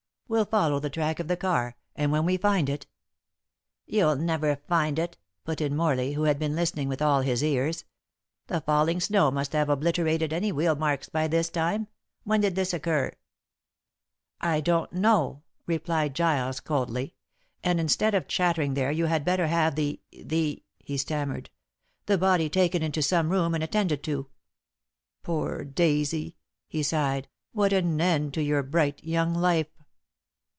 We'll 0.31 0.45
follow 0.45 0.79
the 0.79 0.89
track 0.89 1.19
of 1.19 1.27
the 1.27 1.35
car, 1.35 1.75
and 1.93 2.09
when 2.09 2.23
we 2.23 2.37
find 2.37 2.69
it" 2.69 2.87
"You'll 3.85 4.15
never 4.15 4.55
find 4.65 4.97
it," 4.97 5.17
put 5.43 5.59
in 5.59 5.75
Morley, 5.75 6.13
who 6.13 6.23
had 6.23 6.39
been 6.39 6.55
listening 6.55 6.87
with 6.87 7.01
all 7.01 7.19
his 7.19 7.43
ears. 7.43 7.83
"The 8.47 8.61
falling 8.61 9.01
snow 9.01 9.29
must 9.29 9.51
have 9.51 9.67
obliterated 9.67 10.31
any 10.31 10.53
wheel 10.53 10.77
marks 10.77 11.09
by 11.09 11.27
this 11.27 11.49
time. 11.49 11.89
When 12.23 12.39
did 12.39 12.55
this 12.55 12.73
occur?" 12.73 13.11
"I 14.39 14.61
don't 14.61 14.93
know," 14.93 15.43
replied 15.67 16.15
Giles 16.15 16.61
coldly. 16.61 17.13
"And 17.61 17.77
instead 17.77 18.15
of 18.15 18.29
chattering 18.29 18.73
there, 18.73 18.89
you 18.89 19.07
had 19.07 19.25
better 19.25 19.47
have 19.47 19.75
the 19.75 19.99
the" 20.13 20.63
he 20.79 20.95
stammered, 20.95 21.49
"the 22.05 22.17
body 22.17 22.49
taken 22.49 22.81
into 22.81 23.01
some 23.01 23.31
room 23.31 23.53
and 23.53 23.61
attended 23.65 24.01
to. 24.03 24.29
Poor 25.23 25.65
Daisy," 25.65 26.37
he 26.69 26.83
sighed, 26.83 27.27
"what 27.51 27.73
an 27.73 27.99
end 27.99 28.33
to 28.35 28.41
your 28.41 28.63
bright 28.63 29.03
young 29.03 29.33
life!" 29.33 29.67